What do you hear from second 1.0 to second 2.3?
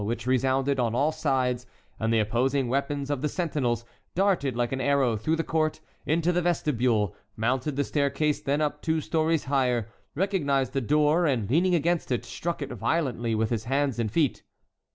sides, and the